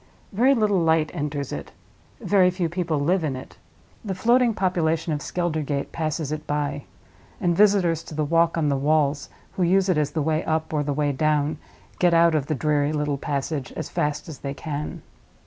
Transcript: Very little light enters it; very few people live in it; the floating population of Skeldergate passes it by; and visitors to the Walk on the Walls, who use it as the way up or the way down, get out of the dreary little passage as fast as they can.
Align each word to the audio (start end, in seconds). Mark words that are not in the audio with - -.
Very 0.33 0.55
little 0.55 0.79
light 0.79 1.11
enters 1.13 1.51
it; 1.51 1.71
very 2.19 2.49
few 2.49 2.69
people 2.69 2.97
live 2.99 3.23
in 3.23 3.35
it; 3.35 3.59
the 4.03 4.15
floating 4.15 4.51
population 4.51 5.13
of 5.13 5.21
Skeldergate 5.21 5.91
passes 5.91 6.31
it 6.31 6.47
by; 6.47 6.85
and 7.39 7.55
visitors 7.55 8.01
to 8.05 8.15
the 8.15 8.25
Walk 8.25 8.57
on 8.57 8.67
the 8.69 8.77
Walls, 8.77 9.29
who 9.51 9.61
use 9.61 9.89
it 9.89 9.99
as 9.99 10.09
the 10.09 10.23
way 10.23 10.43
up 10.43 10.73
or 10.73 10.81
the 10.81 10.91
way 10.91 11.11
down, 11.11 11.59
get 11.99 12.15
out 12.15 12.33
of 12.33 12.47
the 12.47 12.55
dreary 12.55 12.91
little 12.91 13.19
passage 13.19 13.71
as 13.73 13.89
fast 13.89 14.27
as 14.27 14.39
they 14.39 14.55
can. 14.55 15.03